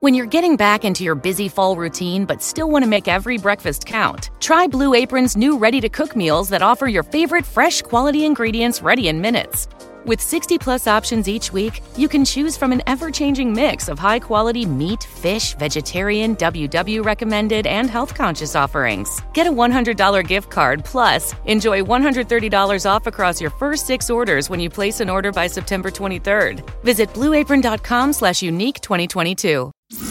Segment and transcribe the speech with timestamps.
[0.00, 3.36] When you're getting back into your busy fall routine but still want to make every
[3.36, 7.82] breakfast count, try Blue Apron's new ready to cook meals that offer your favorite fresh
[7.82, 9.66] quality ingredients ready in minutes.
[10.06, 13.98] With 60 plus options each week, you can choose from an ever changing mix of
[13.98, 19.20] high quality meat, fish, vegetarian, WW recommended, and health conscious offerings.
[19.34, 24.60] Get a $100 gift card plus enjoy $130 off across your first six orders when
[24.60, 26.62] you place an order by September 23rd.
[26.84, 29.72] Visit blueapron.com slash unique 2022.
[29.90, 30.04] Grab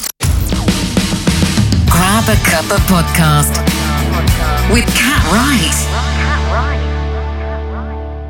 [2.27, 3.54] a Cup of Podcast
[4.73, 5.77] with Cat Wright.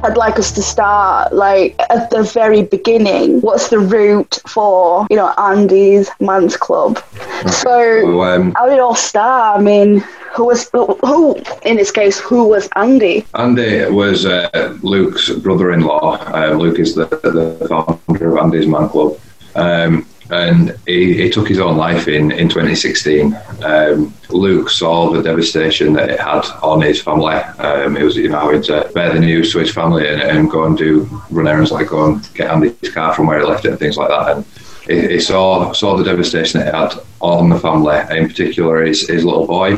[0.04, 3.40] I'd like us to start like at the very beginning.
[3.40, 7.02] What's the root for you know Andy's Man's Club?
[7.50, 9.62] So um, how did it all start?
[9.62, 10.00] I mean,
[10.36, 12.20] who was who in this case?
[12.20, 13.26] Who was Andy?
[13.36, 16.18] Andy was uh, Luke's brother-in-law.
[16.28, 19.18] Uh, Luke is the, the founder of Andy's Man Club.
[19.56, 23.36] Um, and he, he, took his own life in, in 2016.
[23.64, 27.36] Um, Luke saw the devastation that it had on his family.
[27.36, 30.52] Um, he was, you know, having to bear the news to his family and, and,
[30.52, 33.66] go and do run errands like go and get Andy's car from where he left
[33.66, 34.36] it and things like that.
[34.36, 34.46] And
[34.88, 39.24] he, he saw saw the devastation it had on the family, in particular his, his
[39.24, 39.78] little boy,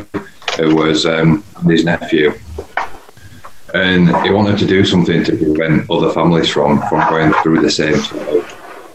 [0.56, 2.32] who was um, his nephew.
[3.72, 7.70] And he wanted to do something to prevent other families from, from going through the
[7.70, 8.02] same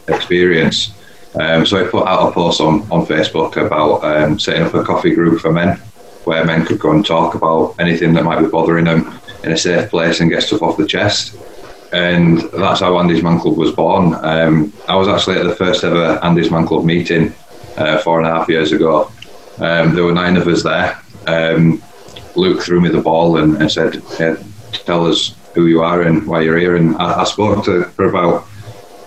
[0.09, 0.91] experience.
[1.39, 4.83] Um, so I put out a post on, on Facebook about um, setting up a
[4.83, 5.77] coffee group for men
[6.23, 9.57] where men could go and talk about anything that might be bothering them in a
[9.57, 11.37] safe place and get stuff off the chest.
[11.93, 14.15] And that's how Andy's Man Club was born.
[14.15, 17.33] Um, I was actually at the first ever Andy's Man Club meeting
[17.77, 19.11] uh, four and a half years ago.
[19.59, 20.99] Um, there were nine of us there.
[21.27, 21.81] Um,
[22.35, 24.35] Luke threw me the ball and, and said, hey,
[24.83, 26.75] Tell us who you are and why you're here.
[26.75, 28.47] And I, I spoke to for about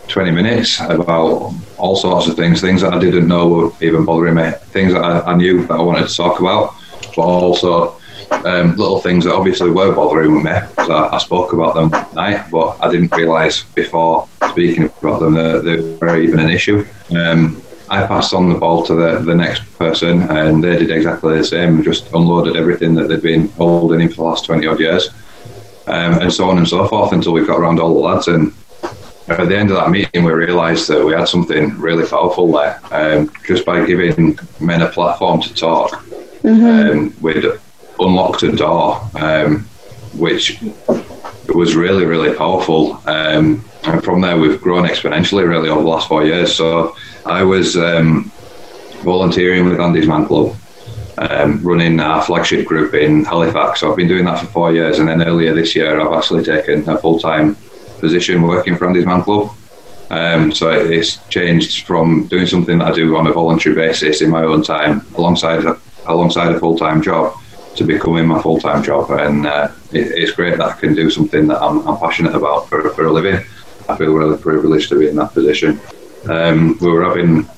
[0.08, 4.34] 20 minutes about all sorts of things, things that I didn't know were even bothering
[4.34, 6.74] me, things that I, I knew that I wanted to talk about,
[7.14, 7.98] but also
[8.30, 12.14] um, little things that obviously were bothering me because I, I, spoke about them at
[12.14, 16.86] night, but I didn't realise before speaking about them that they were even an issue.
[17.16, 21.38] Um, I passed on the ball to the, the next person, and they did exactly
[21.38, 24.80] the same, just unloaded everything that they'd been holding in for the last 20 odd
[24.80, 25.08] years,
[25.86, 28.28] um, and so on and so forth until we got around all the lads.
[28.28, 28.52] And
[29.30, 32.80] at the end of that meeting, we realised that we had something really powerful there.
[32.90, 35.92] Um, just by giving men a platform to talk,
[36.42, 36.90] mm-hmm.
[36.90, 37.44] um, we'd
[38.00, 39.60] unlocked a door, um,
[40.14, 40.62] which
[41.48, 43.02] was really, really powerful.
[43.06, 46.54] Um, and from there, we've grown exponentially, really, over the last four years.
[46.54, 46.96] So
[47.26, 48.32] I was um,
[49.02, 50.56] volunteering with Andy's Man Club.
[51.20, 53.80] Um, running our flagship group in Halifax.
[53.80, 56.44] So I've been doing that for four years, and then earlier this year, I've actually
[56.44, 57.56] taken a full time
[58.00, 59.54] position working for Andy's Man Club.
[60.10, 64.30] Um, so it's changed from doing something that I do on a voluntary basis in
[64.30, 65.64] my own time, alongside
[66.06, 67.36] alongside a full time job,
[67.76, 69.10] to becoming my full time job.
[69.10, 72.68] And uh, it, it's great that I can do something that I'm, I'm passionate about
[72.68, 73.44] for, for, a living.
[73.88, 75.80] I feel really privileged to be in that position.
[76.28, 77.48] Um, we were having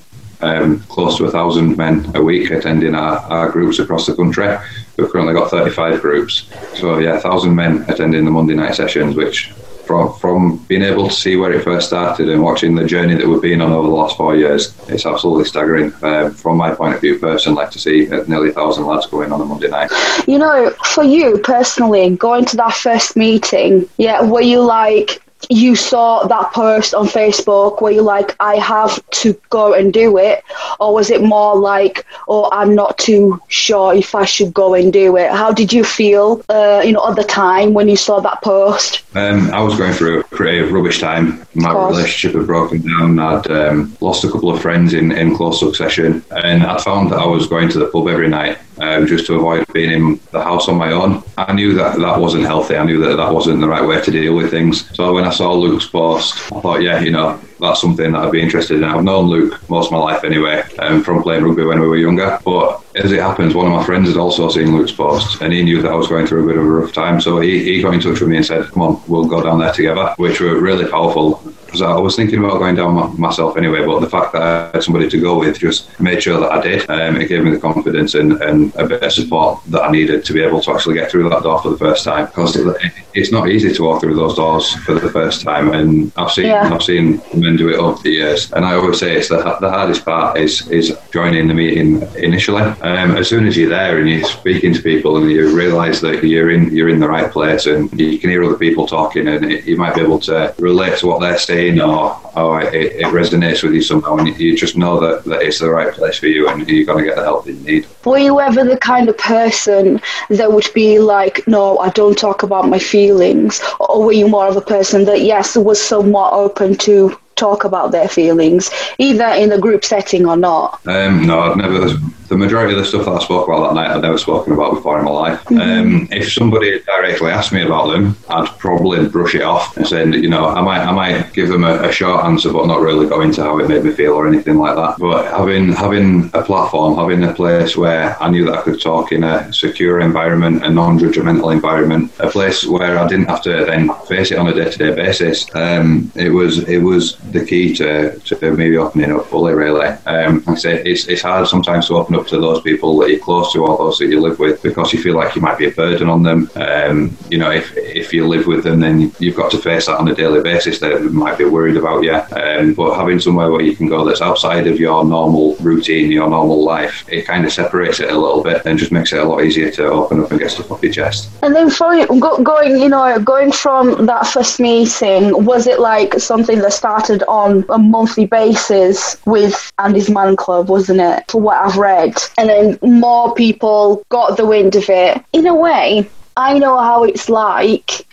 [0.40, 4.56] um, close to a thousand men a week attending our, our groups across the country.
[4.96, 6.48] We've currently got 35 groups.
[6.74, 9.52] So, yeah, a thousand men attending the Monday night sessions, which
[9.90, 13.26] from from being able to see where it first started and watching the journey that
[13.26, 15.92] we've been on over the last four years, it's absolutely staggering.
[16.02, 19.32] Um, from my point of view, personally, like to see nearly a thousand lads going
[19.32, 19.90] on a Monday night.
[20.28, 25.74] You know, for you personally, going to that first meeting, yeah, were you like, you
[25.74, 30.44] saw that post on Facebook where you're like, I have to go and do it?
[30.78, 34.92] Or was it more like, oh, I'm not too sure if I should go and
[34.92, 35.30] do it?
[35.30, 39.02] How did you feel, uh, you know, at the time when you saw that post?
[39.16, 41.46] Um, I was going through a pretty rubbish time.
[41.54, 43.18] My relationship had broken down.
[43.18, 46.24] I'd um, lost a couple of friends in, in close succession.
[46.30, 49.34] And I found that I was going to the pub every night um, just to
[49.34, 51.22] avoid being in the house on my own.
[51.38, 52.76] I knew that that wasn't healthy.
[52.76, 54.94] I knew that that wasn't the right way to deal with things.
[54.96, 58.32] So when I saw Luke's post, I thought, yeah, you know, that's something that I'd
[58.32, 58.84] be interested in.
[58.84, 61.96] I've known Luke most of my life anyway, um, from playing rugby when we were
[61.96, 62.38] younger.
[62.44, 65.62] But as it happens, one of my friends had also seen Luke's post, and he
[65.62, 67.20] knew that I was going through a bit of a rough time.
[67.20, 69.58] So he, he got in touch with me and said, "Come on, we'll go down
[69.58, 71.42] there together," which were really powerful.
[71.70, 74.70] Because I was thinking about going down my, myself anyway, but the fact that I
[74.72, 76.90] had somebody to go with just made sure that I did.
[76.90, 80.24] Um, it gave me the confidence and, and a bit of support that I needed
[80.24, 82.26] to be able to actually get through that door for the first time.
[82.26, 86.10] Because it, it's not easy to walk through those doors for the first time, and
[86.16, 86.68] I've seen yeah.
[86.72, 88.52] I've seen men do it over the years.
[88.52, 92.62] And I always say it's the, the hardest part is is joining the meeting initially.
[92.62, 96.24] Um, as soon as you're there and you're speaking to people and you realise that
[96.24, 99.44] you're in you're in the right place and you can hear other people talking and
[99.52, 102.92] it, you might be able to relate to what they're saying saying or, or it,
[102.92, 106.18] it resonates with you somehow and you just know that, that it's the right place
[106.18, 107.86] for you and you're going to get the help that you need.
[108.04, 112.42] Were you ever the kind of person that would be like, no, I don't talk
[112.42, 113.60] about my feelings?
[113.78, 117.90] Or were you more of a person that, yes, was somewhat open to talk about
[117.90, 120.80] their feelings, either in a group setting or not?
[120.86, 121.96] Um, no, I've never.
[122.30, 124.72] The majority of the stuff that I spoke about that night, I'd never spoken about
[124.72, 125.42] before in my life.
[125.46, 125.60] Mm-hmm.
[125.60, 130.06] Um, if somebody directly asked me about them, I'd probably brush it off and say,
[130.06, 133.08] you know, I might, I might give them a, a short answer, but not really
[133.08, 134.94] go into how it made me feel or anything like that.
[135.00, 139.10] But having having a platform, having a place where I knew that I could talk
[139.10, 143.92] in a secure environment, a non-judgmental environment, a place where I didn't have to then
[144.06, 148.52] face it on a day-to-day basis, um, it was it was the key to, to
[148.52, 149.52] maybe opening up fully.
[149.52, 152.96] Really, um, like I say it's it's hard sometimes to open up to those people
[152.98, 155.42] that you're close to or those that you live with because you feel like you
[155.42, 156.50] might be a burden on them.
[156.54, 159.98] Um, you know, if if you live with them, then you've got to face that
[159.98, 160.78] on a daily basis.
[160.78, 162.14] They might be worried about you.
[162.14, 166.28] Um, but having somewhere where you can go that's outside of your normal routine, your
[166.28, 169.24] normal life, it kind of separates it a little bit and just makes it a
[169.24, 171.30] lot easier to open up and get stuff off your chest.
[171.42, 176.14] And then for go, going, you know, going from that first meeting, was it like
[176.14, 181.24] something that started on a monthly basis with Andy's Man Club, wasn't it?
[181.30, 185.22] For what I've read, and then more people got the wind of it.
[185.32, 188.06] In a way, I know how it's like,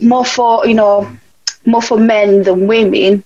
[0.00, 1.10] more for you know,
[1.64, 3.24] more for men than women.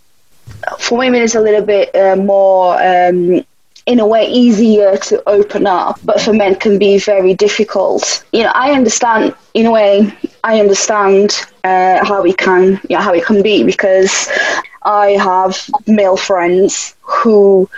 [0.79, 2.81] For women, it's a little bit uh, more.
[2.83, 3.45] Um,
[3.87, 8.23] in a way easier to open up, but for men can be very difficult.
[8.33, 10.13] You know, I understand in a way.
[10.45, 14.29] I understand uh, how it can, you know, how it can be because
[14.83, 17.69] I have male friends who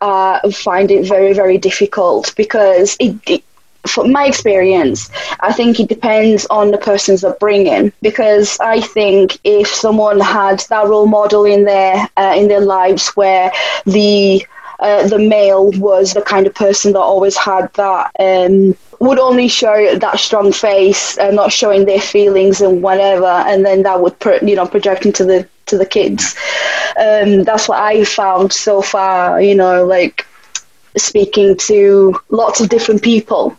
[0.00, 3.44] uh, find it very, very difficult because it, it
[3.86, 5.10] from my experience,
[5.40, 7.92] I think it depends on the person's upbringing.
[8.02, 13.08] Because I think if someone had that role model in their uh, in their lives
[13.10, 13.52] where
[13.84, 14.44] the
[14.80, 19.48] uh, the male was the kind of person that always had that um, would only
[19.48, 24.18] show that strong face and not showing their feelings and whatever, and then that would
[24.18, 26.34] pro- you know project into the to the kids.
[26.98, 29.40] Um, that's what I found so far.
[29.40, 30.26] You know, like
[30.96, 33.56] speaking to lots of different people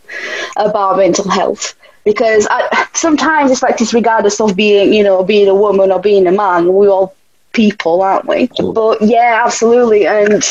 [0.56, 5.48] about mental health because I, sometimes it's like this regardless of being you know being
[5.48, 7.16] a woman or being a man we all
[7.58, 10.44] people aren't we but yeah absolutely and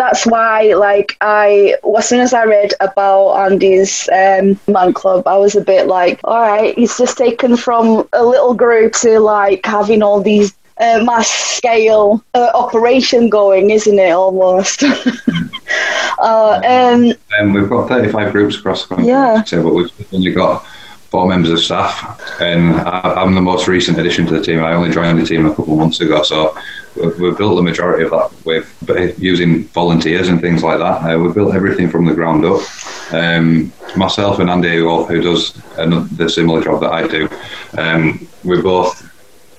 [0.00, 5.36] that's why like i as soon as i read about andy's um, man club i
[5.36, 9.64] was a bit like all right he's just taken from a little group to like
[9.64, 14.12] having all these uh, mass scale uh, operation going, isn't it?
[14.12, 14.82] Almost.
[16.18, 19.42] uh, um, Um, we've got 35 groups across the country, Yeah.
[19.44, 20.64] so, but we've only got
[21.10, 24.60] four members of staff, and I, I'm the most recent addition to the team.
[24.60, 26.56] I only joined the team a couple of months ago, so
[26.96, 31.02] we've, we've built the majority of that with using volunteers and things like that.
[31.02, 32.62] Uh, we've built everything from the ground up.
[33.12, 37.28] Um, myself and Andy, who, who does another, the similar job that I do,
[37.76, 39.06] um, we both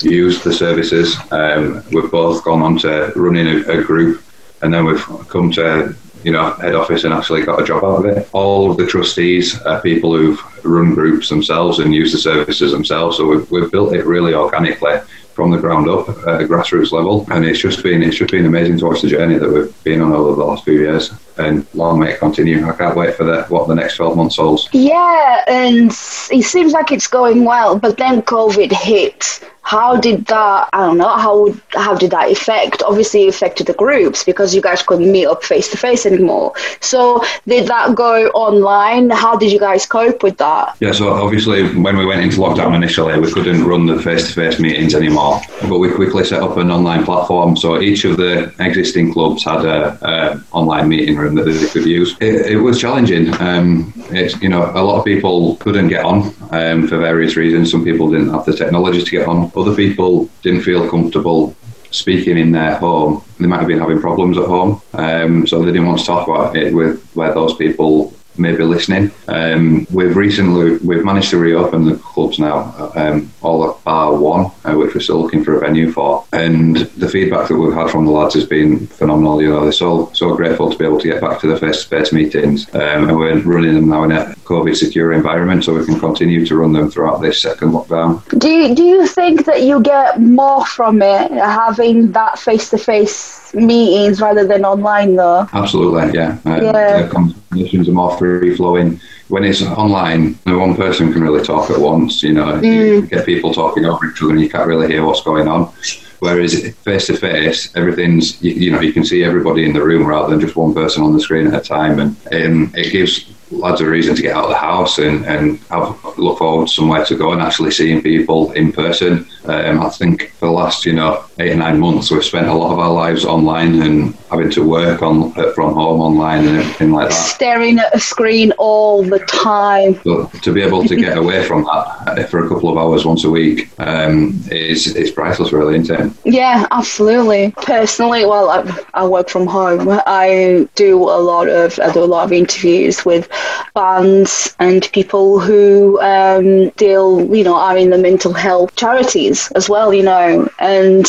[0.01, 1.18] used the services.
[1.31, 4.24] Um, we've both gone on to running a, a group,
[4.62, 8.03] and then we've come to you know head office and actually got a job out
[8.03, 8.29] of it.
[8.33, 13.18] All of the trustees are people who've run groups themselves and use the services themselves.
[13.18, 15.00] So we've, we've built it really organically
[15.33, 18.45] from the ground up at a grassroots level, and it's just been it's just been
[18.45, 21.12] amazing to watch the journey that we've been on over the last few years.
[21.45, 22.67] And long may it continue.
[22.67, 24.69] I can't wait for the what the next twelve months holds.
[24.71, 29.41] yeah, and it seems like it's going well, but then COVID hit.
[29.63, 30.69] How did that?
[30.74, 31.07] I don't know.
[31.07, 32.81] How would how did that affect?
[32.83, 36.53] Obviously, it affected the groups because you guys couldn't meet up face to face anymore.
[36.81, 39.12] So, did that go online?
[39.12, 40.75] How did you guys cope with that?
[40.79, 44.95] Yeah, so obviously when we went into lockdown initially, we couldn't run the face-to-face meetings
[44.95, 47.55] anymore, but we quickly set up an online platform.
[47.55, 51.85] So each of the existing clubs had a, a online meeting room that they could
[51.85, 52.15] use.
[52.19, 53.33] It, it was challenging.
[53.41, 57.71] Um, it's you know a lot of people couldn't get on um, for various reasons.
[57.71, 59.51] Some people didn't have the technology to get on.
[59.55, 61.55] Other people didn't feel comfortable
[61.91, 63.23] speaking in their home.
[63.39, 66.27] They might have been having problems at home, um, so they didn't want to talk
[66.27, 69.11] about it with where those people may be listening.
[69.27, 74.51] Um, we've recently we've managed to reopen the clubs now, um, all at bar one,
[74.65, 76.25] uh, which we're still looking for a venue for.
[76.33, 79.41] And the feedback that we've had from the lads has been phenomenal.
[79.41, 82.13] You know, they're so so grateful to be able to get back to the face-to-face
[82.13, 86.45] meetings, um, and we're running them now in a COVID-secure environment, so we can continue
[86.45, 88.21] to run them throughout this second lockdown.
[88.39, 92.77] Do you, do you think that you get more from it having that face to
[92.77, 95.47] face meetings rather than online though?
[95.53, 96.38] Absolutely, yeah.
[96.45, 97.01] Um, Yeah.
[97.03, 99.00] The conversations are more free flowing.
[99.30, 102.22] When it's online, no one person can really talk at once.
[102.22, 105.24] You know, you get people talking over each other, and you can't really hear what's
[105.24, 105.74] going on.
[106.20, 106.54] Whereas
[106.88, 110.30] face to face, everything's you, you know you can see everybody in the room rather
[110.30, 113.81] than just one person on the screen at a time, and um, it gives lads
[113.81, 117.05] a reason to get out of the house and, and have, look forward to somewhere
[117.05, 119.27] to go and actually seeing people in person.
[119.46, 122.53] Um, I think for the last, you know, eight or nine months, we've spent a
[122.53, 126.91] lot of our lives online and having to work on from home online and everything
[126.91, 127.15] like that.
[127.15, 130.00] Staring at a screen all the time.
[130.05, 133.05] But to be able to get away from that uh, for a couple of hours
[133.05, 136.13] once a week um, is it's priceless, really, isn't it?
[136.24, 137.51] Yeah, absolutely.
[137.58, 139.88] Personally, well, I, I work from home.
[140.05, 143.27] I do a lot of I do a lot of interviews with
[143.74, 149.69] bands and people who um, deal, you know, are in the mental health charities as
[149.69, 150.50] well, you know.
[150.60, 151.05] And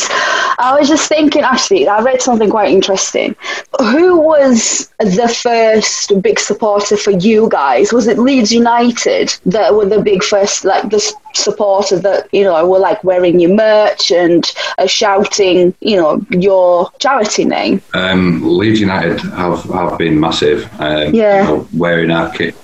[0.59, 3.35] I was just thinking, actually, I read something quite interesting.
[3.79, 7.91] Who was the first big supporter for you guys?
[7.91, 12.67] Was it Leeds United that were the big first, like the supporter that, you know,
[12.67, 17.81] were like wearing your merch and uh, shouting, you know, your charity name?
[17.93, 20.69] Um, Leeds United have, have been massive.
[20.79, 21.41] Um, yeah.
[21.41, 22.55] You know, wearing our kit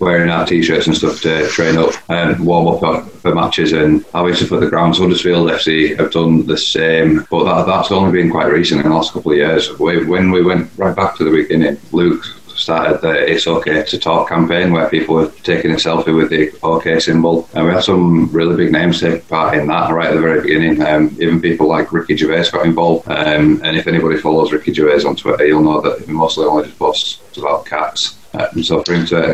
[0.00, 4.46] wearing our t-shirts and stuff to train up and warm up for matches and obviously
[4.46, 8.52] for the grounds Huddersfield FC have done the same but that, that's only been quite
[8.52, 11.78] recent in the last couple of years when we went right back to the beginning
[11.92, 12.24] Luke
[12.58, 16.52] started the It's OK to Talk campaign where people were taking a selfie with the
[16.62, 17.48] OK symbol.
[17.54, 20.42] And we had some really big names take part in that right at the very
[20.42, 20.82] beginning.
[20.82, 23.08] Um, even people like Ricky Gervais got involved.
[23.08, 26.64] Um, and if anybody follows Ricky Gervais on Twitter, you'll know that he mostly only
[26.64, 28.17] just posts about cats.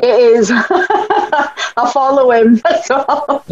[0.03, 0.51] It is.
[0.55, 2.57] I follow him.
[2.57, 3.45] That's all.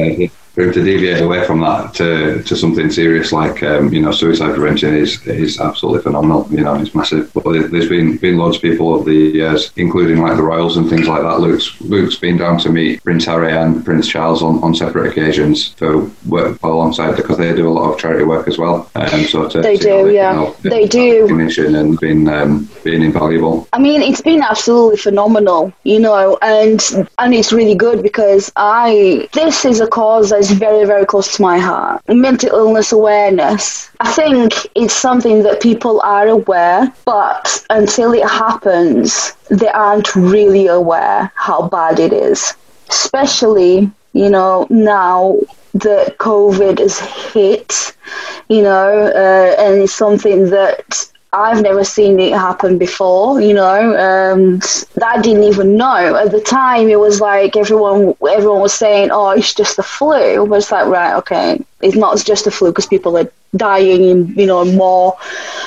[0.54, 4.12] For him to deviate away from that to, to something serious like um, you know
[4.12, 6.46] suicide prevention is is absolutely phenomenal.
[6.50, 7.32] You know, it's massive.
[7.34, 10.76] But there- there's been been loads of people over the years, including like the Royals
[10.76, 11.40] and things like that.
[11.40, 15.68] Luke's Luke's been down to meet Prince Harry and Prince Charles on, on separate occasions
[15.80, 18.90] for work alongside because they do a lot of charity work as well.
[18.94, 20.32] Um, so to They how do, yeah.
[20.34, 21.22] help, They do.
[21.22, 23.68] recognition and been um, being invaluable.
[23.72, 26.80] I mean, it's been absolutely phenomenal, you know, and
[27.18, 31.42] and it's really good because I this is a cause that's very very close to
[31.42, 32.02] my heart.
[32.08, 33.90] Mental illness awareness.
[34.00, 40.66] I think it's something that people are aware, but until it happens, they aren't really
[40.66, 42.54] aware how bad it is.
[42.88, 45.38] Especially, you know, now
[45.74, 46.98] that COVID has
[47.32, 47.96] hit,
[48.48, 53.94] you know, uh, and it's something that I've never seen it happen before, you know,
[53.96, 54.62] and
[55.02, 56.14] I didn't even know.
[56.14, 60.46] At the time, it was like everyone everyone was saying, oh, it's just the flu.
[60.46, 64.34] But it's like, right, okay, it's not just the flu because people are dying in,
[64.34, 65.16] you know, more,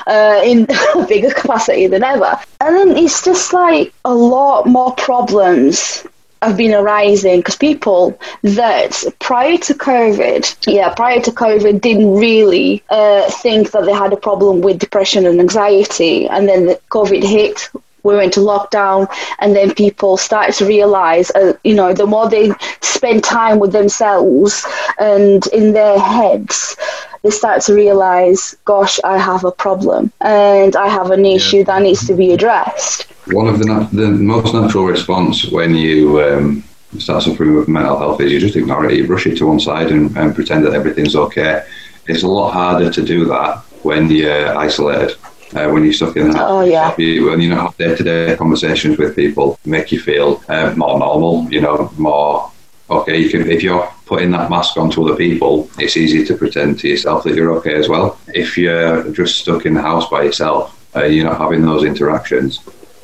[0.05, 0.67] uh, in
[1.07, 2.39] bigger capacity than ever.
[2.61, 6.05] And then it's just like a lot more problems
[6.41, 12.83] have been arising because people that prior to COVID, yeah, prior to COVID, didn't really
[12.89, 17.23] uh, think that they had a problem with depression and anxiety, and then the COVID
[17.23, 17.69] hit.
[18.03, 19.07] We went to lockdown,
[19.39, 22.51] and then people started to realize, uh, you know, the more they
[22.81, 24.63] spend time with themselves
[24.99, 26.77] and in their heads,
[27.23, 31.81] they start to realize, gosh, I have a problem and I have an issue that
[31.81, 33.07] needs to be addressed.
[33.27, 36.63] One of the the most natural response when you um,
[36.99, 38.97] start suffering with mental health is you just ignore it.
[38.97, 41.63] You brush it to one side and, and pretend that everything's okay.
[42.07, 45.17] It's a lot harder to do that when you're isolated.
[45.55, 46.93] Uh, when you're stuck in the house, Oh, yeah.
[46.97, 51.47] you, when you don't have day-to-day conversations with people, make you feel uh, more normal.
[51.51, 52.51] You know, more
[52.89, 53.17] okay.
[53.17, 56.87] You can if you're putting that mask onto other people, it's easy to pretend to
[56.89, 58.19] yourself that you're okay as well.
[58.27, 60.63] If you're just stuck in the house by yourself,
[60.95, 62.59] uh, you're not having those interactions.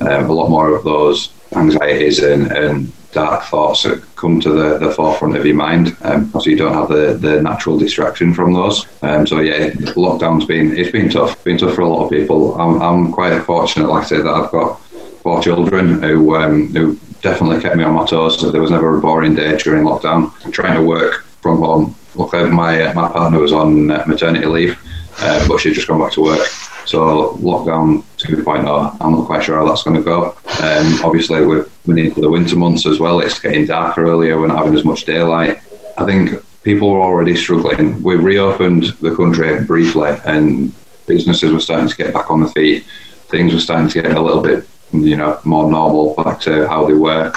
[0.08, 4.78] Um, a lot more of those anxieties and, and dark thoughts that come to the,
[4.78, 8.52] the forefront of your mind, um, so you don't have the, the natural distraction from
[8.54, 8.86] those.
[9.02, 11.42] Um, so yeah, lockdown's been it's been tough.
[11.44, 12.60] Been tough for a lot of people.
[12.60, 14.80] I'm, I'm quite fortunate, like I said, that I've got
[15.22, 18.40] four children who um, who definitely kept me on my toes.
[18.40, 20.32] So there was never a boring day during lockdown.
[20.52, 21.94] trying to work from home.
[22.14, 24.78] Luckily, my uh, my partner was on uh, maternity leave,
[25.20, 26.46] uh, but she'd just gone back to work.
[26.84, 30.30] So lockdown 2.0, I'm not quite sure how that's going to go.
[30.62, 33.20] Um, obviously, we're, we need the winter months as well.
[33.20, 34.38] It's getting darker earlier.
[34.38, 35.58] We're not having as much daylight.
[35.96, 38.02] I think people were already struggling.
[38.02, 40.72] We reopened the country briefly, and
[41.06, 42.84] businesses were starting to get back on the feet.
[43.28, 46.86] Things were starting to get a little bit, you know, more normal, back to how
[46.86, 47.32] they were.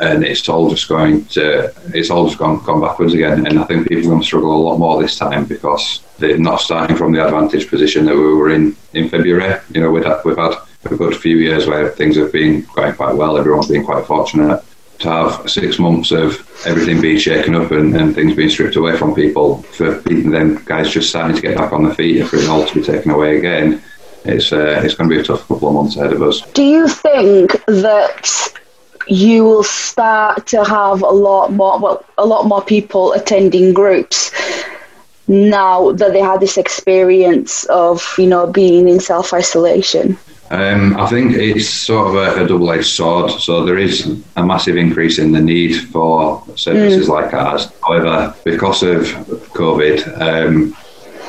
[0.00, 3.46] And it's all just going to, it's all just gone, gone backwards again.
[3.46, 6.38] And I think people are going to struggle a lot more this time because they're
[6.38, 9.60] not starting from the advantage position that we were in in February.
[9.74, 12.94] You know, we've had, we've had a good few years where things have been going
[12.94, 13.36] quite well.
[13.36, 14.62] Everyone's been quite fortunate.
[14.98, 16.36] to have six months of
[16.66, 20.90] everything being shaken up and, and things being stripped away from people, for them guys
[20.90, 23.10] just starting to get back on their feet and for it all to be taken
[23.12, 23.82] away again,
[24.24, 26.42] it's uh, it's going to be a tough couple of months ahead of us.
[26.52, 28.52] Do you think that
[29.08, 34.30] you will start to have a lot more well a lot more people attending groups
[35.28, 40.18] now that they had this experience of you know being in self isolation?
[40.50, 43.30] Um, I think it's sort of a, a double edged sword.
[43.32, 47.10] So there is a massive increase in the need for services mm.
[47.10, 47.70] like ours.
[47.86, 49.02] However, because of
[49.52, 50.74] COVID, um,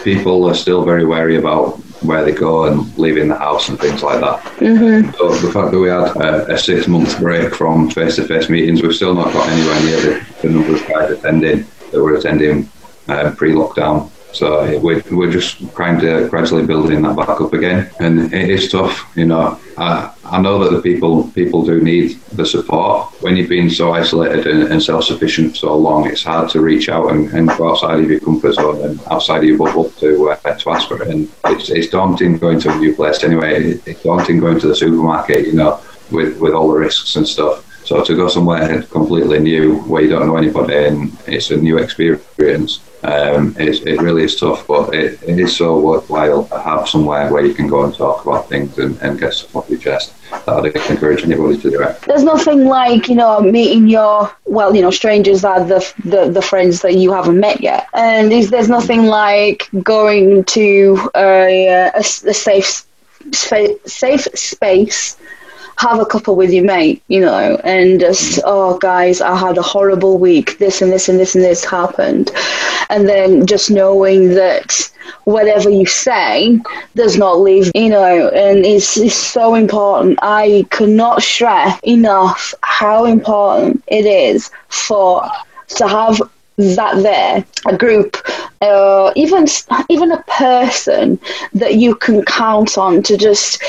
[0.05, 4.01] people are still very wary about where they go and leaving the house and things
[4.01, 4.41] like that.
[4.59, 5.11] Mm-hmm.
[5.17, 8.49] So the fact that we had a, a six month break from face to face
[8.49, 12.15] meetings, we've still not got anywhere near the, the number of guys attending that were
[12.15, 12.69] attending
[13.07, 14.09] uh, pre lockdown.
[14.31, 18.71] So we're, we're just trying to gradually building that back up again, and it is
[18.71, 19.11] tough.
[19.15, 23.11] You know, I, I know that the people people do need the support.
[23.21, 26.61] When you've been so isolated and, and self sufficient for so long, it's hard to
[26.61, 29.89] reach out and, and, go outside of your comfort zone and outside of your bubble
[29.91, 31.09] to uh, to ask for it.
[31.09, 33.79] And it's, it's daunting going to a new place anyway.
[33.85, 35.47] It's daunting going to the supermarket.
[35.47, 35.81] You know,
[36.11, 37.65] with with all the risks and stuff.
[37.89, 41.79] So to go somewhere completely new where you don't know anybody and it's a new
[41.79, 46.87] experience, um, it, it really is tough, but it, it is so worthwhile to have
[46.87, 49.79] somewhere where you can go and talk about things and, and get stuff off your
[49.79, 50.13] chest.
[50.47, 51.99] I'd encourage anybody to do it.
[52.01, 56.43] There's nothing like you know meeting your well you know strangers are the the, the
[56.43, 62.01] friends that you haven't met yet, and there's, there's nothing like going to a, a,
[62.01, 62.85] a safe
[63.33, 65.17] safe space
[65.79, 69.61] have a couple with your mate, you know, and just, oh, guys, I had a
[69.61, 70.57] horrible week.
[70.57, 72.31] This and this and this and this happened.
[72.89, 74.91] And then just knowing that
[75.23, 76.59] whatever you say
[76.95, 80.19] does not leave, you know, and it's, it's so important.
[80.21, 85.23] I cannot stress enough how important it is for
[85.69, 86.21] to have
[86.57, 88.17] that there a group
[88.61, 89.47] uh, even
[89.87, 91.17] even a person
[91.53, 93.63] that you can count on to just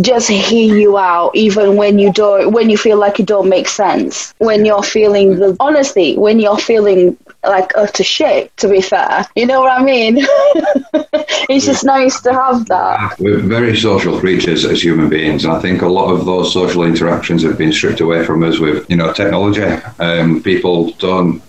[0.00, 3.68] just hear you out even when you don't when you feel like you don't make
[3.68, 4.34] sense.
[4.38, 9.26] When you're feeling the honestly when you're feeling like utter shit to be fair.
[9.34, 10.24] You know what i mean?
[11.48, 13.18] It's just nice to have that.
[13.18, 16.84] We're very social creatures as human beings and i think a lot of those social
[16.84, 19.62] interactions have been stripped away from us with you know technology.
[19.98, 21.42] Um, people don't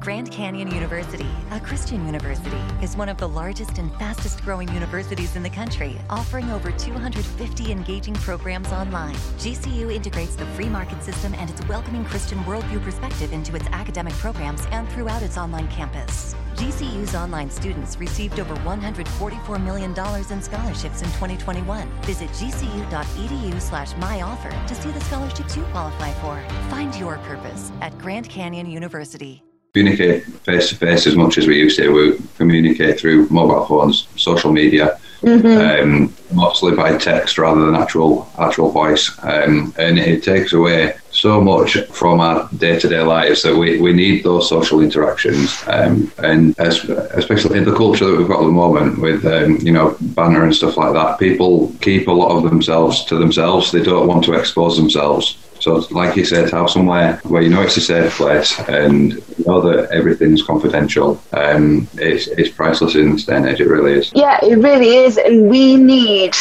[0.00, 5.36] grand canyon university a christian university is one of the largest and fastest growing universities
[5.36, 9.14] in the country, offering over 250 engaging programs online.
[9.38, 14.12] GCU integrates the free market system and its welcoming Christian worldview perspective into its academic
[14.14, 16.34] programs and throughout its online campus.
[16.54, 19.90] GCU's online students received over $144 million
[20.30, 21.88] in scholarships in 2021.
[22.02, 26.42] Visit gcu.edu slash myoffer to see the scholarships you qualify for.
[26.68, 29.42] Find your purpose at Grand Canyon University
[29.74, 31.88] communicate face to face as much as we used to.
[31.90, 35.82] We communicate through mobile phones, social media, mm-hmm.
[35.82, 41.40] um, mostly by text rather than actual actual voice, um, and it takes away so
[41.40, 46.12] much from our day to day lives that we, we need those social interactions, um,
[46.18, 49.72] and as, especially in the culture that we've got at the moment with um, you
[49.72, 51.18] know banner and stuff like that.
[51.18, 53.72] People keep a lot of themselves to themselves.
[53.72, 55.36] They don't want to expose themselves.
[55.64, 59.14] So, like you said, have somewhere where you know it's a safe place and
[59.46, 61.18] know that everything's confidential.
[61.32, 63.62] Um, it's, it's priceless in this day and age.
[63.62, 64.12] It really is.
[64.14, 65.16] Yeah, it really is.
[65.16, 66.34] And we need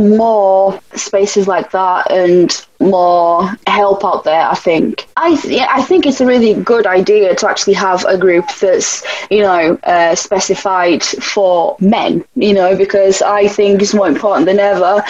[0.00, 4.48] more spaces like that and more help out there.
[4.48, 5.06] I think.
[5.16, 9.04] I th- I think it's a really good idea to actually have a group that's
[9.30, 12.24] you know uh, specified for men.
[12.34, 15.02] You know, because I think it's more important than ever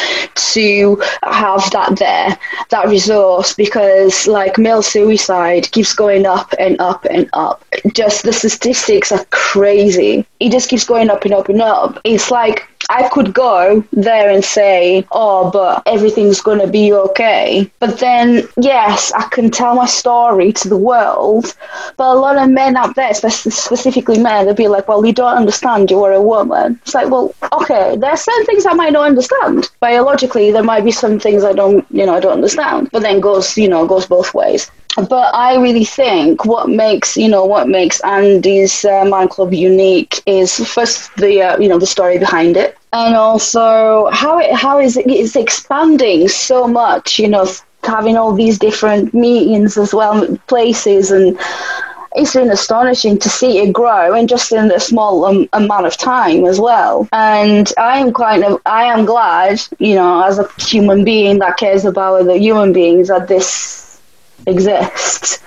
[0.53, 2.39] to have that there,
[2.71, 3.55] that resource.
[3.55, 7.65] Because like male suicide keeps going up and up and up.
[7.93, 10.27] Just the statistics are crazy.
[10.41, 11.99] It just keeps going up and up and up.
[12.05, 17.71] It's like I could go there and say, oh, but everything's going to be okay.
[17.79, 21.55] But then, yes, I can tell my story to the world.
[21.97, 25.37] But a lot of men out there, specifically men, they'll be like, well, you don't
[25.37, 26.81] understand, you are a woman.
[26.83, 29.71] It's like, well, okay, there are certain things I might not understand.
[29.79, 32.91] Biologically, there might be some things I don't, you know, I don't understand.
[32.91, 37.29] But then goes, you know, goes both ways but I really think what makes you
[37.29, 41.87] know what makes Andy's uh, Man Club unique is first the uh, you know the
[41.87, 47.19] story behind it, and also how it how is it is expanding so much.
[47.19, 47.47] You know,
[47.85, 51.39] having all these different meetings as well, places, and
[52.15, 55.97] it's been astonishing to see it grow and just in a small um, amount of
[55.97, 57.09] time as well.
[57.13, 61.85] And I am quite, I am glad, you know, as a human being that cares
[61.85, 63.90] about other human beings, that this
[64.47, 65.39] exists.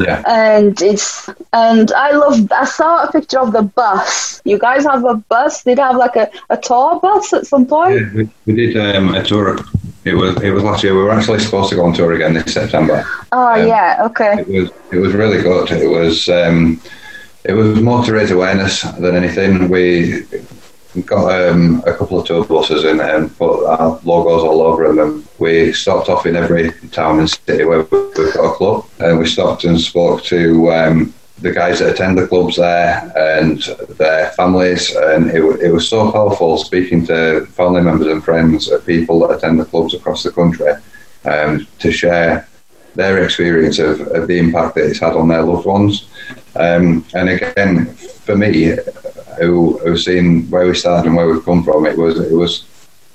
[0.00, 0.22] Yeah.
[0.26, 2.50] And it's and I love.
[2.50, 4.42] I saw a picture of the bus.
[4.44, 5.62] You guys have a bus?
[5.62, 7.94] Did have like a, a tour bus at some point?
[7.94, 9.58] Yeah, we, we did um, a tour.
[10.04, 10.94] It was it was last year.
[10.94, 13.04] We were actually supposed to go on tour again this September.
[13.32, 14.40] Oh Um, yeah, okay.
[14.40, 15.70] It was it was really good.
[15.70, 16.80] It was um,
[17.44, 19.68] it was more to raise awareness than anything.
[19.68, 20.24] We
[21.02, 24.98] got um, a couple of tour buses in and put our logos all over them.
[24.98, 29.18] And we stopped off in every town and city where we've got a club, and
[29.18, 30.72] we stopped and spoke to.
[30.72, 33.62] Um, the guys that attend the clubs there and
[33.98, 38.86] their families, and it, it was so powerful speaking to family members and friends of
[38.86, 40.72] people that attend the clubs across the country
[41.24, 42.48] um, to share
[42.94, 46.08] their experience of, of the impact that it's had on their loved ones.
[46.54, 48.76] Um, and again, for me,
[49.40, 52.64] who who's seen where we started and where we've come from, it was it was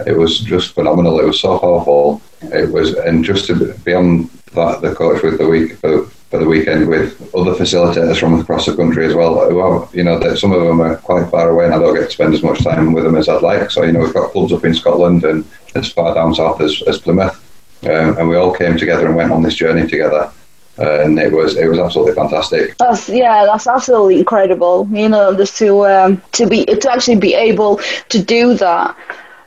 [0.05, 1.19] it was just phenomenal.
[1.19, 2.21] It was so powerful.
[2.41, 6.39] It was, and just to be on that the coach with the week for, for
[6.39, 9.49] the weekend with other facilitators from across the country as well.
[9.49, 11.95] Who are, you know, that some of them are quite far away, and I don't
[11.95, 13.71] get to spend as much time with them as I'd like.
[13.71, 16.81] So you know, we've got clubs up in Scotland and as far down south as,
[16.83, 17.35] as Plymouth,
[17.83, 20.31] um, and we all came together and went on this journey together.
[20.79, 22.77] And it was it was absolutely fantastic.
[22.77, 24.87] That's yeah, that's absolutely incredible.
[24.91, 28.95] You know, just to um, to be to actually be able to do that,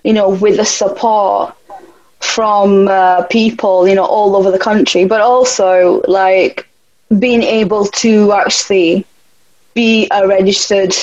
[0.04, 1.54] you know, with the support
[2.20, 6.68] from uh, people, you know, all over the country, but also like
[7.18, 9.06] being able to actually
[9.74, 10.94] be a registered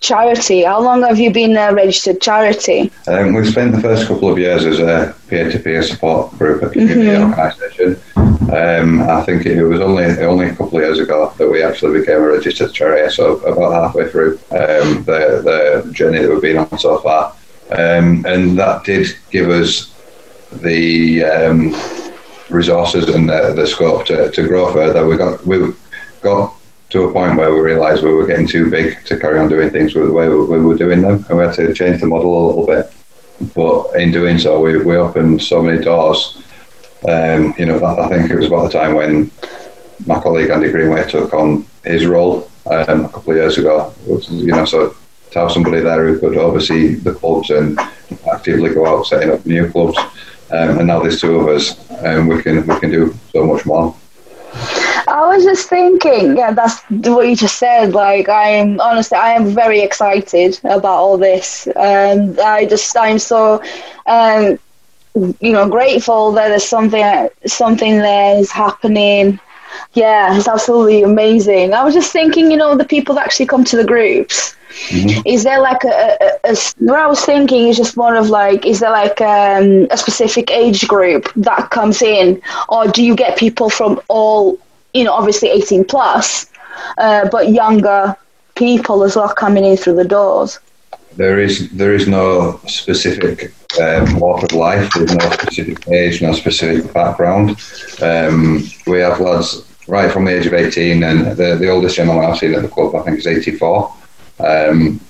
[0.00, 0.64] charity.
[0.64, 2.90] How long have you been a registered charity?
[3.06, 7.16] Um, we've spent the first couple of years as a peer-to-peer support group, a community
[7.16, 8.00] organisation.
[8.52, 11.98] Um, I think it was only only a couple of years ago that we actually
[12.00, 13.12] became a registered charity.
[13.12, 17.34] So about halfway through um, the the journey that we've been on so far,
[17.70, 19.92] um, and that did give us
[20.52, 21.74] the um,
[22.48, 25.06] resources and the, the scope to, to grow further.
[25.06, 25.72] We got we
[26.20, 26.54] got
[26.94, 29.68] to a point where we realised we were getting too big to carry on doing
[29.68, 32.06] things with the way we, we were doing them, and we had to change the
[32.06, 32.92] model a little bit.
[33.52, 36.40] But in doing so, we, we opened so many doors.
[37.08, 39.32] Um, you know, I think it was about the time when
[40.06, 43.92] my colleague Andy Greenway took on his role um, a couple of years ago.
[44.06, 44.94] You know, so
[45.32, 47.76] to have somebody there who could oversee the clubs and
[48.32, 52.28] actively go out setting up new clubs, um, and now there's two of us, and
[52.28, 53.96] we can we can do so much more.
[55.14, 57.92] I was just thinking, yeah, that's what you just said.
[57.92, 63.62] Like, I'm honestly, I am very excited about all this, and I just, I'm so,
[64.06, 64.58] um,
[65.14, 69.38] you know, grateful that there's something, something there is happening.
[69.92, 71.74] Yeah, it's absolutely amazing.
[71.74, 74.56] I was just thinking, you know, the people that actually come to the groups.
[75.24, 78.66] Is there like a, a, a, what I was thinking is just more of like,
[78.66, 83.38] is there like um, a specific age group that comes in, or do you get
[83.38, 84.58] people from all,
[84.94, 86.50] you know, obviously 18 plus,
[86.98, 88.16] uh, but younger
[88.54, 90.58] people as well coming in through the doors?
[91.16, 94.90] There is there is no specific um, walk of life.
[94.94, 97.50] There's no specific age, no specific background.
[98.02, 102.24] Um, we have lads right from the age of 18, and the, the oldest gentleman
[102.24, 103.94] I've seen at the club, I think, is 84.
[104.40, 105.00] Um,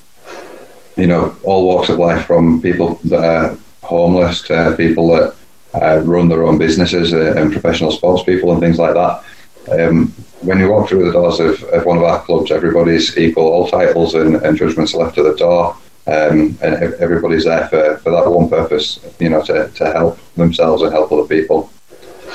[0.96, 5.34] you know, all walks of life from people that are homeless to people that
[5.74, 9.24] uh, run their own businesses uh, and professional sports people and things like that.
[9.70, 10.08] Um,
[10.42, 13.44] when you walk through the doors of, of one of our clubs, everybody's equal.
[13.44, 15.76] All titles and, and judgments are left at the door.
[16.06, 20.82] Um, and everybody's there for, for that one purpose, you know, to, to help themselves
[20.82, 21.70] and help other people.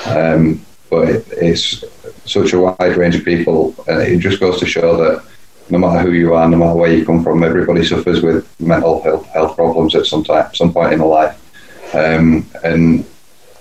[0.06, 1.84] Um, but it, it's
[2.24, 5.24] such a wide range of people, and it just goes to show that
[5.70, 9.00] no matter who you are, no matter where you come from, everybody suffers with mental
[9.02, 13.06] health, health problems at some time, some point in their life, um, and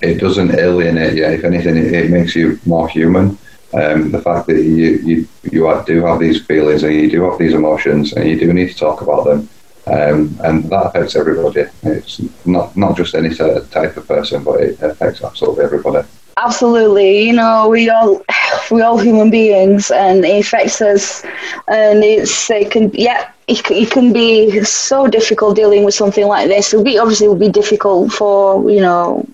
[0.01, 1.25] it doesn't alienate you.
[1.25, 3.37] If anything, it, it makes you more human.
[3.71, 7.37] Um, the fact that you you you do have these feelings and you do have
[7.37, 9.47] these emotions and you do need to talk about them,
[9.85, 11.65] um, and that affects everybody.
[11.83, 16.07] It's not not just any type of person, but it affects absolutely everybody.
[16.37, 18.23] Absolutely, you know, we all
[18.71, 21.23] we all human beings, and it affects us,
[21.67, 23.31] and it's it can yeah.
[23.51, 26.71] It, can be so difficult dealing with something like this.
[26.71, 29.27] It will be obviously it will be difficult for you know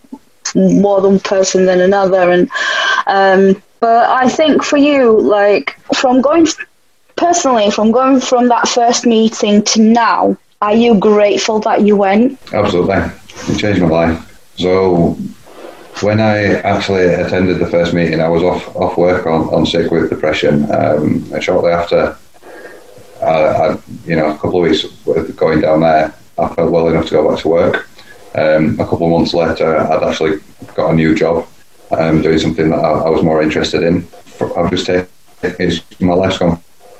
[0.55, 2.49] more than one person than another, and
[3.07, 6.47] um, but I think for you, like from going
[7.17, 12.39] personally, from going from that first meeting to now, are you grateful that you went?
[12.51, 14.17] Absolutely, it changed my life.
[14.57, 15.19] So
[16.01, 19.91] when I actually attended the first meeting, I was off off work on, on sick
[19.91, 20.63] with depression.
[20.71, 22.17] Um, and shortly after,
[23.21, 23.33] I,
[23.65, 24.81] I, you know, a couple of weeks
[25.43, 27.87] going down there, I felt well enough to go back to work.
[28.33, 30.39] Um, a couple of months later, I'd actually
[30.73, 31.47] got a new job,
[31.91, 34.07] um, doing something that I, I was more interested in.
[34.57, 35.07] I've just taken
[35.43, 36.59] it's my life's gone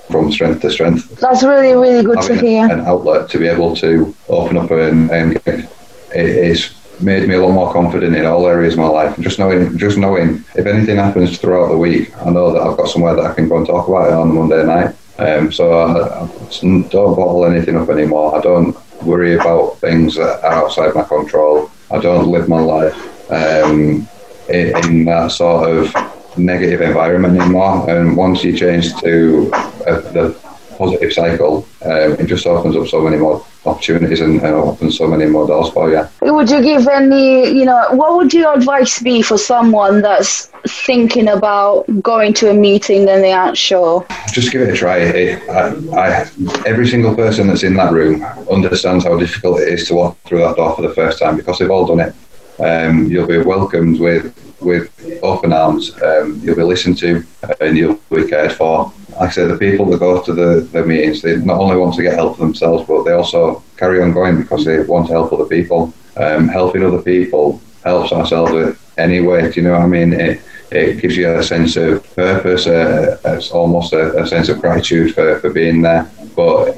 [0.09, 1.19] from strength to strength.
[1.19, 2.65] That's really, really good to hear.
[2.71, 5.69] An outlet to be able to open up and, and it,
[6.13, 9.19] it's made me a lot more confident in all areas of my life.
[9.19, 12.87] Just knowing, just knowing if anything happens throughout the week, I know that I've got
[12.87, 14.95] somewhere that I can go and talk about it on Monday night.
[15.17, 16.27] Um, so I, I
[16.61, 18.37] don't bottle anything up anymore.
[18.37, 21.71] I don't worry about things that are outside my control.
[21.89, 24.07] I don't live my life um,
[24.49, 27.89] in, in that sort of negative environment anymore.
[27.89, 30.37] And once you change to uh, the
[30.77, 35.07] positive cycle, um, it just opens up so many more opportunities and, and opens so
[35.07, 36.07] many more doors for you.
[36.21, 40.47] Would you give any, you know, what would your advice be for someone that's
[40.85, 44.05] thinking about going to a meeting and they aren't sure?
[44.31, 44.97] Just give it a try.
[44.97, 46.29] It, I, I,
[46.65, 50.39] every single person that's in that room understands how difficult it is to walk through
[50.39, 52.15] that door for the first time because they've all done it.
[52.59, 54.89] Um, you'll be welcomed with with
[55.21, 55.91] open arms.
[56.01, 57.23] Um, you'll be listened to
[57.59, 60.85] and you'll be cared for like I say, the people that go to the, the
[60.85, 64.11] meetings, they not only want to get help for themselves, but they also carry on
[64.11, 65.93] going because they want to help other people.
[66.17, 69.51] Um, helping other people helps ourselves anyway.
[69.51, 70.13] Do you know what I mean?
[70.13, 70.41] It,
[70.71, 75.13] it gives you a sense of purpose, uh, it's almost a, a, sense of gratitude
[75.13, 76.09] for, for being there.
[76.35, 76.75] But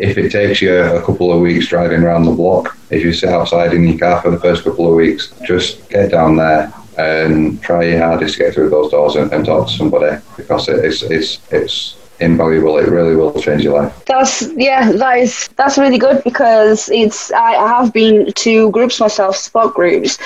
[0.00, 3.28] if it takes you a couple of weeks driving around the block, if you sit
[3.28, 7.62] outside in your car for the first couple of weeks, just get down there, and
[7.62, 11.02] try your hardest to get through those doors and, and talk to somebody because it's
[11.02, 12.78] it's it's invaluable.
[12.78, 14.04] It really will change your life.
[14.06, 19.36] That's yeah, that is that's really good because it's I, have been to groups myself,
[19.36, 20.18] support groups,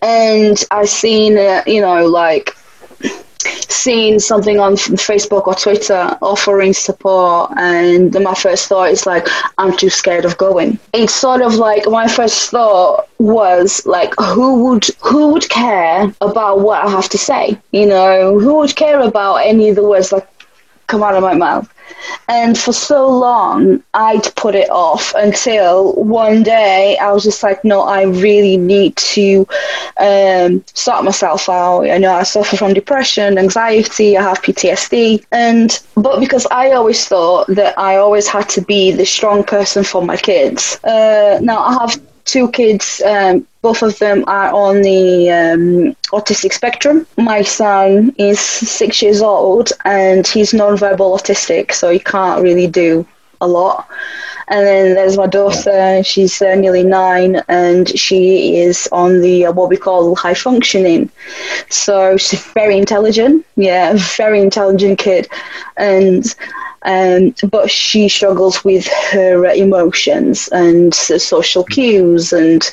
[0.00, 2.56] and I've seen uh, you know like
[3.68, 9.26] seeing something on Facebook or Twitter offering support, and my first thought is like,
[9.58, 10.78] I'm too scared of going.
[10.92, 16.60] It's sort of like my first thought was like, who would who would care about
[16.60, 17.58] what I have to say?
[17.72, 20.28] You know, who would care about any of the words like
[20.86, 21.72] come out of my mouth?
[22.28, 27.64] And for so long, I'd put it off until one day I was just like,
[27.64, 29.46] no, I really need to
[29.98, 31.90] um, sort myself out.
[31.90, 35.24] I know I suffer from depression, anxiety, I have PTSD.
[35.32, 39.84] And, but because I always thought that I always had to be the strong person
[39.84, 40.78] for my kids.
[40.84, 43.02] Uh, now I have two kids.
[43.04, 47.06] Um, both of them are on the um, autistic spectrum.
[47.16, 53.06] My son is six years old and he's non-verbal autistic, so he can't really do
[53.40, 53.88] a lot.
[54.48, 59.52] And then there's my daughter, she's uh, nearly nine, and she is on the uh,
[59.52, 61.08] what we call high functioning.
[61.70, 65.28] So she's very intelligent, yeah, very intelligent kid.
[65.76, 66.24] And
[66.84, 72.68] um, but she struggles with her emotions and social cues and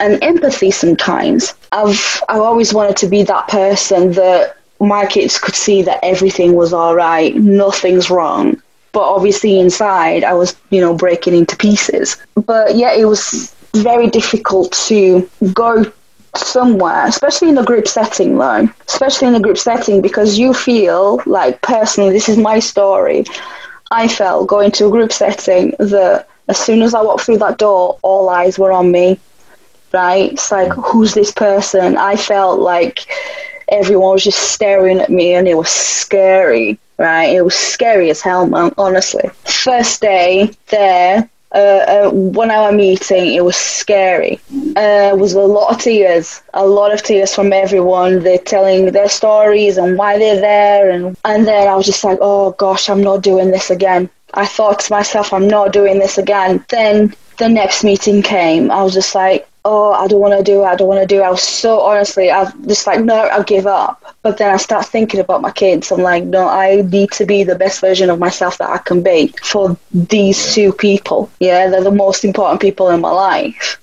[0.00, 1.54] and empathy sometimes.
[1.72, 6.54] I've I've always wanted to be that person that my kids could see that everything
[6.54, 8.60] was all right, nothing's wrong.
[8.92, 12.16] But obviously inside I was, you know, breaking into pieces.
[12.34, 15.84] But yeah, it was very difficult to go
[16.34, 21.22] somewhere, especially in a group setting, though, especially in a group setting, because you feel
[21.26, 23.24] like personally, this is my story.
[23.90, 27.58] I felt going to a group setting that as soon as I walked through that
[27.58, 29.18] door, all eyes were on me.
[29.92, 30.32] Right?
[30.32, 31.96] It's like, who's this person?
[31.96, 33.06] I felt like
[33.68, 36.78] everyone was just staring at me, and it was scary.
[36.98, 37.34] Right?
[37.36, 38.72] It was scary as hell, man.
[38.76, 43.34] Honestly, first day there, uh, a one hour meeting.
[43.34, 44.40] It was scary.
[44.76, 48.22] Uh, it was a lot of tears, a lot of tears from everyone.
[48.22, 52.18] They're telling their stories and why they're there, and and then I was just like,
[52.20, 54.08] oh gosh, I'm not doing this again.
[54.34, 56.64] I thought to myself, I'm not doing this again.
[56.68, 58.70] Then the next meeting came.
[58.70, 60.66] I was just like, oh, I don't want to do it.
[60.66, 61.24] I don't want to do it.
[61.24, 64.02] I was so honestly, I was just like, no, I'll give up.
[64.22, 65.90] But then I start thinking about my kids.
[65.90, 69.02] I'm like, no, I need to be the best version of myself that I can
[69.02, 71.30] be for these two people.
[71.40, 73.80] Yeah, they're the most important people in my life.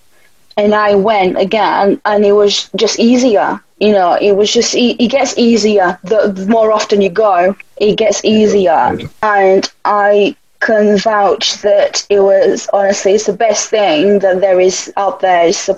[0.58, 3.62] And I went again, and it was just easier.
[3.80, 6.00] You know, it was just, it gets easier.
[6.04, 8.98] The more often you go, it gets easier.
[9.22, 14.92] And I can vouch that it was honestly it's the best thing that there is
[14.98, 15.70] out there is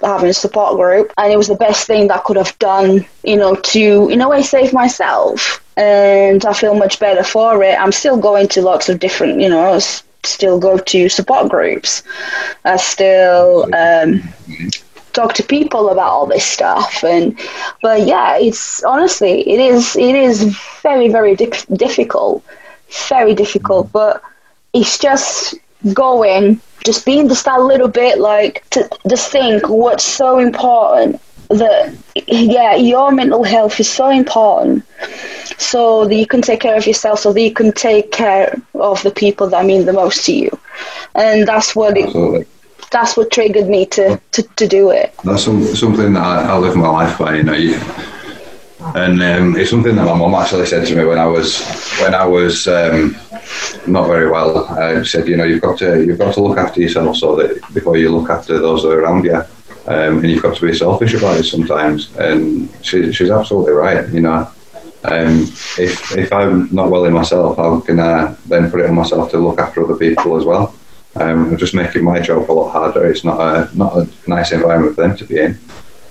[0.00, 3.04] having a support group and it was the best thing that I could have done
[3.24, 7.78] you know to in a way save myself and I feel much better for it
[7.78, 9.78] I'm still going to lots of different you know
[10.24, 12.02] still go to support groups
[12.64, 14.22] I still um,
[15.12, 17.38] talk to people about all this stuff and
[17.82, 20.44] but yeah it's honestly it is it is
[20.82, 22.44] very very di- difficult
[23.08, 24.22] very difficult, but
[24.72, 25.54] it's just
[25.92, 31.20] going, just being just a little bit like to just think what's so important
[31.58, 34.84] that yeah, your mental health is so important.
[35.58, 39.02] So that you can take care of yourself, so that you can take care of
[39.02, 40.58] the people that mean the most to you,
[41.14, 42.48] and that's what it,
[42.90, 45.14] that's what triggered me to, to, to do it.
[45.24, 47.54] That's some, something that I, I live my life by, you know.
[47.54, 47.80] You,
[48.94, 51.62] and um, it's something that my mum actually said to me when I was
[52.00, 53.16] when I was um,
[53.86, 54.64] not very well.
[54.64, 57.62] Uh, said, you know, you've got to you've got to look after yourself so that
[57.72, 59.42] before you look after those that are around you,
[59.86, 62.14] um, and you've got to be selfish about it sometimes.
[62.16, 64.08] And she, she's absolutely right.
[64.08, 64.50] You know,
[65.04, 65.42] um,
[65.78, 69.30] if if I'm not well in myself, how can I then put it on myself
[69.30, 70.74] to look after other people as well?
[71.16, 73.10] Um, just making my job a lot harder.
[73.10, 75.58] It's not a not a nice environment for them to be in.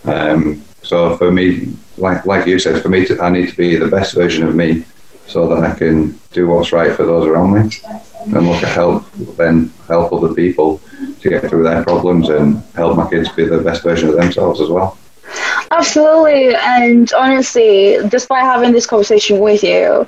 [0.04, 3.78] Um, so for me, like like you said, for me, to, I need to be
[3.78, 4.84] the best version of me,
[5.28, 7.72] so that I can do what's right for those around me,
[8.26, 10.82] and look at help then help other people
[11.22, 14.60] to get through their problems and help my kids be the best version of themselves
[14.62, 14.98] as well.
[15.72, 20.06] Absolutely, and honestly, just by having this conversation with you,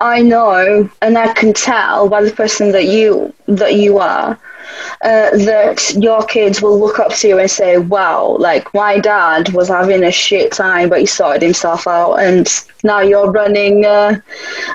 [0.00, 4.38] I know and I can tell by the person that you that you are
[5.02, 9.50] uh, that your kids will look up to you and say, "Wow, like my dad
[9.50, 12.46] was having a shit time, but he sorted himself out, and
[12.84, 14.20] now you're running uh,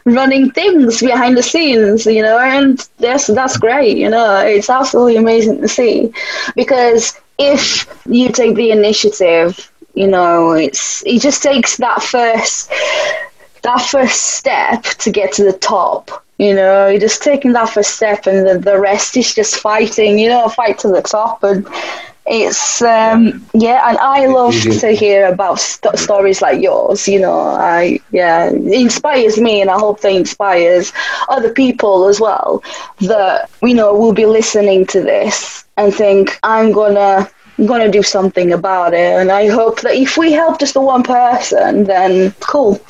[0.05, 4.39] running things behind the scenes, you know." And that's that's great, you know.
[4.39, 6.13] It's absolutely amazing to see
[6.55, 12.69] because if you take the initiative you know it's it just takes that first
[13.63, 17.95] that first step to get to the top you know you're just taking that first
[17.95, 21.67] step and the, the rest is just fighting you know fight to the top and
[22.25, 27.39] it's um yeah and i love to hear about st- stories like yours you know
[27.39, 30.93] i yeah it inspires me and i hope that inspires
[31.29, 32.63] other people as well
[33.01, 37.29] that you know will be listening to this and think i'm gonna
[37.65, 41.03] gonna do something about it, and I hope that if we help just the one
[41.03, 42.79] person, then cool.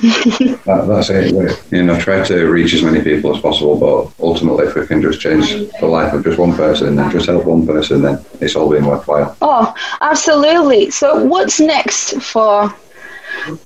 [0.64, 1.32] That, that's it.
[1.34, 4.86] We, you know, try to reach as many people as possible, but ultimately, if we
[4.86, 5.50] can just change
[5.80, 8.86] the life of just one person and just help one person, then it's all been
[8.86, 9.36] worthwhile.
[9.42, 10.90] oh, absolutely.
[10.90, 12.74] So, what's next for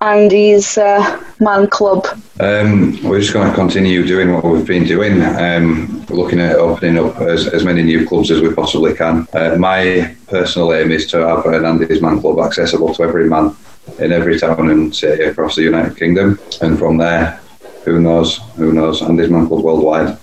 [0.00, 2.06] Andy's uh, Man Club?
[2.40, 6.98] Um, we're just going to continue doing what we've been doing, um, looking at opening
[6.98, 9.26] up as, as many new clubs as we possibly can.
[9.32, 13.56] Uh, my personal aim is to have an Andy's Man Club accessible to every man
[13.98, 17.40] in every town and city across the United Kingdom, and from there,
[17.84, 18.38] who knows?
[18.56, 19.02] Who knows?
[19.02, 20.18] Andy's Man Club worldwide.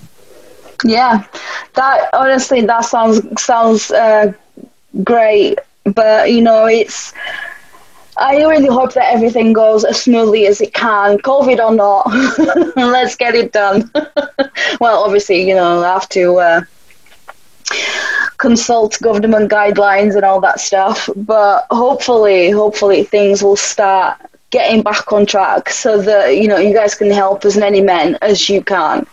[0.84, 1.26] Yeah,
[1.74, 4.34] that honestly, that sounds sounds uh,
[5.04, 7.14] great, but you know, it's.
[8.18, 12.76] I really hope that everything goes as smoothly as it can, COVID or not.
[12.76, 13.92] Let's get it done.
[14.80, 16.62] well, obviously, you know, I have to uh,
[18.38, 24.18] consult government guidelines and all that stuff, but hopefully, hopefully, things will start
[24.52, 28.18] getting back on track so that you know you guys can help as many men
[28.22, 29.06] as you can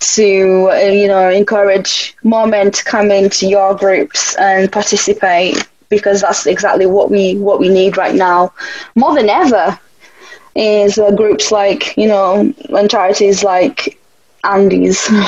[0.00, 6.20] to uh, you know encourage more men to come into your groups and participate because
[6.20, 8.52] that's exactly what we what we need right now.
[8.94, 9.78] More than ever
[10.54, 13.98] is uh, groups like you know and charities like
[14.44, 15.08] Andy's.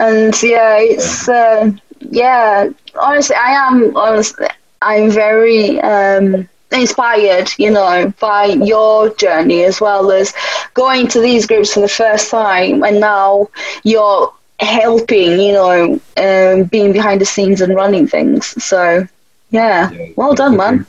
[0.00, 2.68] And yeah it's uh, yeah
[3.00, 4.46] honestly I am honestly
[4.82, 10.32] I'm very um, inspired, you know, by your journey as well as
[10.74, 13.48] going to these groups for the first time, and now
[13.84, 18.46] you're helping, you know, um, being behind the scenes and running things.
[18.62, 19.06] So,
[19.50, 20.86] yeah, well done, man.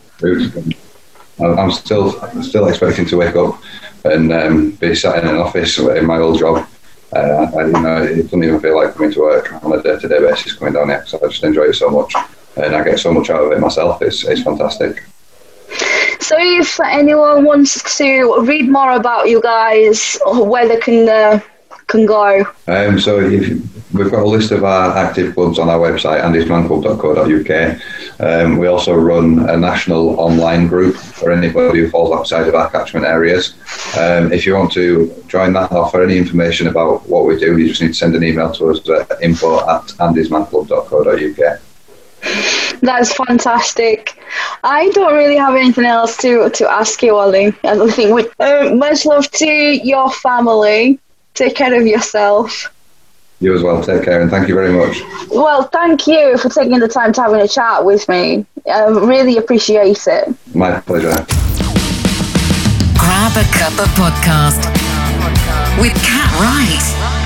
[1.39, 2.11] I'm still
[2.43, 3.59] still expecting to wake up
[4.05, 6.67] and um, be sat in an office in my old job.
[7.13, 10.19] Uh, I, you know, it doesn't even feel like coming to work on a day-to-day
[10.19, 11.05] basis coming down here.
[11.05, 12.13] So I just enjoy it so much,
[12.55, 14.01] and I get so much out of it myself.
[14.01, 15.03] It's it's fantastic.
[16.19, 21.39] So, if anyone wants to read more about you guys, or where they can uh,
[21.87, 23.59] can go, Um, so if,
[23.93, 27.81] we've got a list of our active clubs on our website, andysmanclub.co.uk.
[28.19, 32.69] Um, we also run a national online group for anybody who falls outside of our
[32.69, 33.55] catchment areas.
[33.97, 37.57] Um, if you want to join that or for any information about what we do,
[37.57, 41.59] you just need to send an email to us at info at andysmanclub.co.uk.
[42.81, 44.19] that's fantastic.
[44.63, 47.53] I don't really have anything else to to ask you, Ollie.
[47.63, 48.27] I think we.
[48.39, 50.99] Uh, much love to your family.
[51.33, 52.71] Take care of yourself.
[53.41, 53.83] You as well.
[53.83, 55.01] Take care and thank you very much.
[55.29, 58.45] Well, thank you for taking the time to having a chat with me.
[58.71, 60.35] I really appreciate it.
[60.55, 61.09] My pleasure.
[62.99, 64.61] Grab a Cuppa podcast
[65.81, 67.20] with Cat Wright.